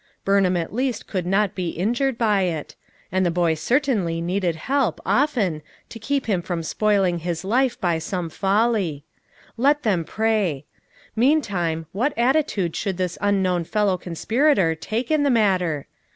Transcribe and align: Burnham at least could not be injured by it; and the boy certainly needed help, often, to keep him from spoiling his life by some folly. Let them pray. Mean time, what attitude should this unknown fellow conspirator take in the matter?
Burnham 0.25 0.57
at 0.57 0.73
least 0.73 1.05
could 1.05 1.27
not 1.27 1.53
be 1.53 1.69
injured 1.69 2.17
by 2.17 2.41
it; 2.41 2.75
and 3.11 3.23
the 3.23 3.29
boy 3.29 3.53
certainly 3.53 4.19
needed 4.19 4.55
help, 4.55 4.99
often, 5.05 5.61
to 5.89 5.99
keep 5.99 6.25
him 6.25 6.41
from 6.41 6.63
spoiling 6.63 7.19
his 7.19 7.45
life 7.45 7.79
by 7.79 7.99
some 7.99 8.27
folly. 8.27 9.05
Let 9.57 9.83
them 9.83 10.03
pray. 10.03 10.65
Mean 11.15 11.39
time, 11.39 11.85
what 11.91 12.17
attitude 12.17 12.75
should 12.75 12.97
this 12.97 13.19
unknown 13.21 13.63
fellow 13.65 13.95
conspirator 13.95 14.73
take 14.73 15.11
in 15.11 15.21
the 15.21 15.29
matter? 15.29 15.85